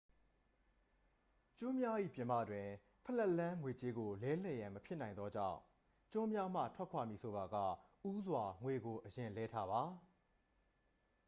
[1.59, 2.67] ကျွန်းများ၏ပြင်ပတွင်
[3.05, 5.53] ဖလက်လန်း ငွေကြေးကို လဲလှယ်ရန်မဖြစ်နိုင်သလောက်သော
[6.13, 7.57] ကြောင့် ကျွန်းများမှထွက်ခွာမည်ဆိုပါက
[8.09, 9.81] ဦးစွာ ငွေကိုအရင်လဲထားပါ